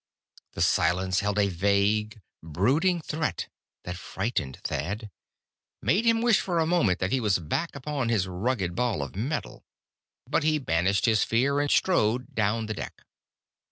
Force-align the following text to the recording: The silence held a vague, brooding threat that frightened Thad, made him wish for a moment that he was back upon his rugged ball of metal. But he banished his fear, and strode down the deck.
The 0.53 0.63
silence 0.63 1.19
held 1.19 1.37
a 1.37 1.47
vague, 1.49 2.21
brooding 2.41 3.01
threat 3.01 3.49
that 3.83 3.97
frightened 3.97 4.57
Thad, 4.63 5.11
made 5.83 6.05
him 6.05 6.23
wish 6.23 6.39
for 6.41 6.57
a 6.57 6.65
moment 6.65 6.97
that 6.97 7.11
he 7.11 7.19
was 7.19 7.37
back 7.37 7.75
upon 7.75 8.09
his 8.09 8.25
rugged 8.27 8.73
ball 8.75 9.03
of 9.03 9.15
metal. 9.15 9.63
But 10.27 10.41
he 10.41 10.57
banished 10.57 11.05
his 11.05 11.23
fear, 11.23 11.59
and 11.59 11.69
strode 11.69 12.33
down 12.33 12.65
the 12.65 12.73
deck. 12.73 13.03